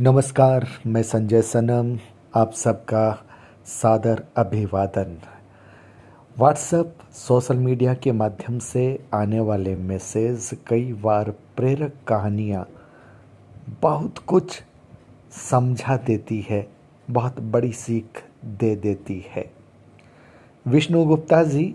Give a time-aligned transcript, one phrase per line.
[0.00, 1.98] नमस्कार, मैं संजय सनम,
[2.34, 3.24] आप सबका
[3.66, 5.16] सादर अभिवादन।
[6.38, 12.66] व्हाट्सएप सोशल मीडिया के माध्यम से आने वाले मैसेज कई बार प्रेरक कहानियाँ
[13.82, 14.62] बहुत कुछ
[15.50, 16.68] समझा देती है,
[17.10, 19.50] बहुत बड़ी सीख दे देती है।
[20.66, 21.74] विष्णु गुप्ता जी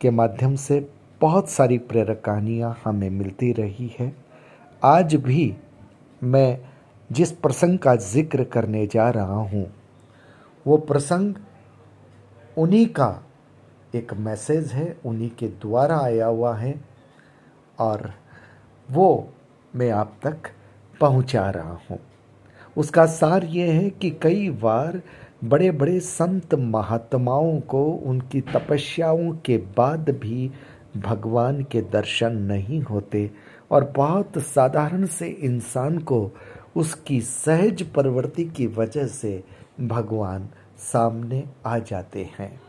[0.00, 0.88] के माध्यम से
[1.20, 4.16] बहुत सारी प्रेरक कहानियाँ हमें मिलती रही है।
[4.84, 5.54] आज भी
[6.22, 6.77] मैं
[7.10, 9.66] जिस प्रसंग का ज़िक्र करने जा रहा हूँ,
[10.66, 11.34] वो प्रसंग
[12.56, 13.22] उन्हीं का
[13.94, 16.74] एक मैसेज है, उन्हीं के द्वारा आया हुआ है,
[17.78, 18.12] और
[18.88, 19.28] वो
[19.74, 20.50] मैं आप तक
[21.00, 21.98] पहुँचा रहा हूँ।
[22.76, 25.00] उसका सार ये है कि कई बार
[25.44, 30.50] बड़े बड़े संत महात्माओं को उनकी तपस्याओं के बाद भी
[30.96, 33.30] भगवान के दर्शन नहीं होते,
[33.70, 36.20] और बहुत साधारण से इंसान को
[36.76, 39.44] उसकी सहज प्रवृत्ति की वजह से
[39.80, 42.60] भगवान सामने आ जाते हैं।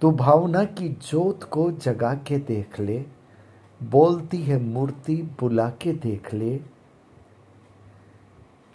[0.00, 3.04] तो भावना की जोत को जगा के देख ले,
[3.82, 6.60] बोलती है मूर्ति बुला के देख ले।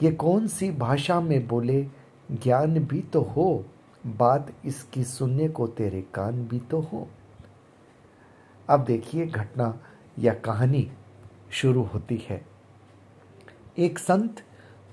[0.04, 1.88] ये कौन सी भाषा में बोले,
[2.32, 3.66] ज्ञान भी तो हो,
[4.08, 7.08] बात इसकी सुनने को तेरे कान भी तो हो।
[8.70, 9.80] अब देखिए घटना
[10.20, 10.92] या कहानी
[11.52, 12.55] शुरू होती है।
[13.80, 14.42] एक संत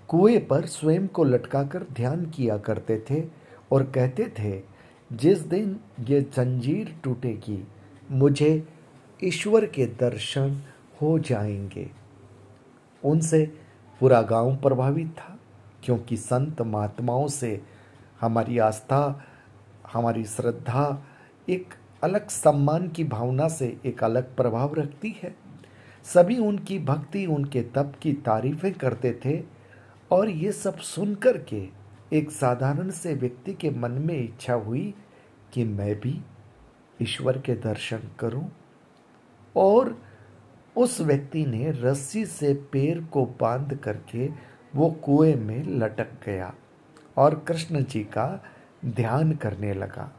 [0.08, 3.24] कुएँ पर स्वयं को लटकाकर ध्यान किया करते थे
[3.72, 4.62] और कहते थे,
[5.12, 7.68] जिस दिन ये जंजीर टूटेगी,
[8.10, 8.68] मुझे
[9.24, 10.62] ईश्वर के दर्शन
[11.02, 11.90] हो जाएँगे।
[13.04, 13.56] उनसे
[14.00, 15.38] पूरा गाँव प्रभावित था,
[15.84, 17.60] क्योंकि संत महात्माओं से
[18.20, 19.24] हमारी आस्था,
[19.92, 21.04] हमारी श्रद्धा
[21.48, 25.41] एक अलग सम्मान की भावना से एक अलग प्रभाव रखती है।
[26.04, 29.42] सभी उनकी भक्ति, उनके तप की तारीफें करते थे
[30.10, 31.68] और ये सब सुनकर के
[32.12, 34.94] एक साधारण से व्यक्ति के मन में इच्छा हुई
[35.52, 36.20] कि मैं भी
[37.02, 38.52] ईश्वर के दर्शन करूँ।
[39.56, 40.02] और
[40.76, 44.30] उस व्यक्ति ने रस्सी से पैर को बाँध करके
[44.74, 46.54] वो कुएँ में लटक गया
[47.16, 48.44] और कृष्ण जी का
[48.84, 50.12] ध्यान करने लगा।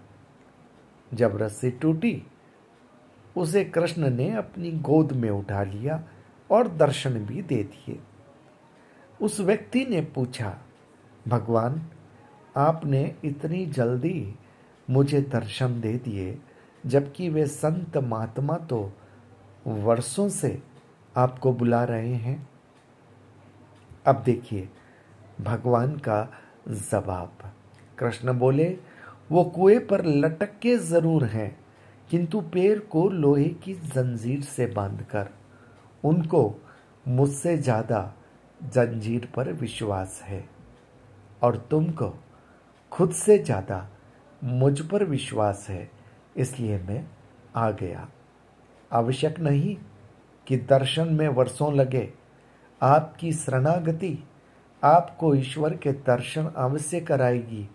[1.13, 2.24] जब रस्सी टूटी
[3.38, 6.04] उसे कृष्ण ने अपनी गोद में उठा लिया
[6.52, 8.00] और दर्शन भी दे दिए।
[9.22, 10.58] उस व्यक्ति ने पूछा,
[11.28, 11.90] भगवान,
[12.58, 14.36] आपने इतनी जल्दी
[14.90, 16.40] मुझे दर्शन दे दिए,
[16.86, 18.94] जबकि वे संत महात्मा तो
[19.68, 20.62] वर्षों से
[21.18, 22.50] आपको बुला रहे हैं?
[24.06, 24.70] अब देखिए,
[25.42, 26.34] भगवान का
[26.68, 27.54] जवाब।
[27.98, 28.78] कृष्ण बोले,
[29.32, 31.62] वो कुएँ पर लटक के ज़रूर हैं।
[32.09, 35.30] किंतु पैर को लोहे की जंजीर से बांधकर,
[36.03, 36.56] उनको
[37.06, 38.14] मुझसे ज़्यादा
[38.59, 40.44] जंजीर पर विश्वास है
[41.41, 42.14] और तुमको
[42.91, 43.88] खुद से ज़्यादा
[44.41, 45.90] मुझ पर विश्वास है,
[46.36, 47.06] इसलिए मैं
[47.56, 48.08] आ गया।
[48.91, 49.75] आवश्यक नहीं
[50.47, 52.09] कि दर्शन में वर्षों लगे।
[52.81, 54.18] आपकी शरणागति
[54.84, 57.68] आपको ईश्वर के दर्शन अवश्य कराएगी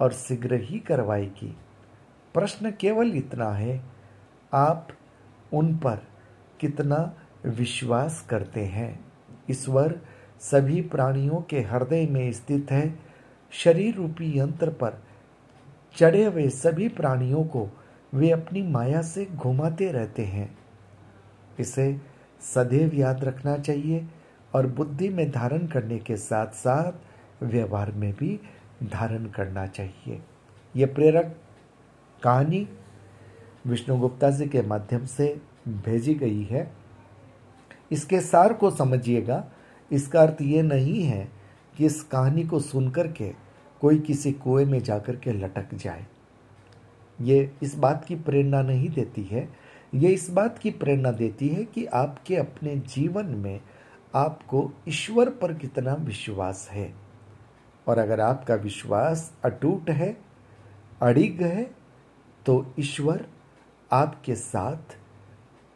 [0.00, 1.54] और शीघ्र ही करवाएगी।
[2.34, 3.82] प्रश्न केवल इतना है,
[4.54, 4.88] आप
[5.52, 6.06] उन पर
[6.60, 9.04] कितना विश्वास करते हैं।
[9.50, 10.00] ईश्वर
[10.40, 12.98] सभी प्राणियों के हृदय में स्थित है।
[13.50, 15.02] शरीर रूपी यंत्र पर
[15.96, 17.68] चढ़े हुए सभी प्राणियों को
[18.14, 20.58] वे अपनी माया से घुमाते रहते हैं।
[21.58, 22.00] इसे
[22.54, 24.06] सदैव याद रखना चाहिए
[24.54, 26.92] और बुद्धि में धारण करने के साथ साथ
[27.42, 28.40] व्यवहार में भी
[28.82, 30.22] धारण करना चाहिए।
[30.76, 31.36] यह प्रेरक
[32.24, 32.68] कहानी
[33.66, 36.72] विष्णु गुप्ता जी के माध्यम से भेजी गई है।
[37.92, 39.50] इसके सार को समझिएगा,
[39.92, 41.28] इसका अर्थ ये नहीं है
[41.76, 43.34] कि इस कहानी को सुनकर के
[43.80, 46.06] कोई किसी कुएँ में जाकर के लटक जाए।
[47.20, 49.48] ये इस बात की प्रेरणा नहीं देती है।
[49.94, 53.60] ये इस बात की प्रेरणा देती है कि आपके अपने जीवन में
[54.14, 56.94] आपको ईश्वर पर कितना विश्वास है।
[57.88, 60.16] और अगर आपका विश्वास अटूट है,
[61.02, 61.83] अड़िग है
[62.46, 63.24] तो ईश्वर
[63.90, 64.96] आपके साथ,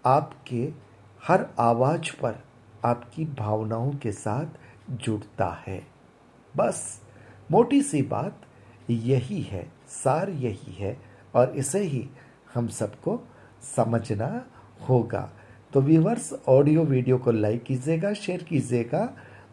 [0.04, 0.68] आपके
[1.22, 2.42] हर आवाज़ पर
[2.84, 4.58] आपकी भावनाओं के साथ
[4.96, 5.80] जुड़ता है।
[6.54, 7.00] बस,
[7.50, 8.40] मोटी सी बात
[8.90, 10.96] यही है, सार यही है,
[11.34, 12.08] और इसे ही
[12.54, 13.20] हम सबको
[13.76, 14.44] समझना
[14.88, 15.28] होगा।
[15.72, 19.08] तो व्यूवर्स ऑडियो वीडियो को लाइक कीजिएगा शेयर कीजिएगा,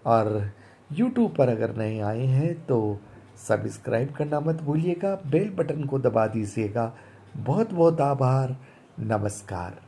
[0.05, 0.51] और
[0.91, 2.99] यूट्यूब पर अगर नए आए हैं तो
[3.37, 6.93] सब्सक्राइब करना मत भूलिएगा बेल बटन को दबा दीजिएगा।
[7.37, 8.55] बहुत बहुत आभार
[8.99, 9.81] नमस्कार।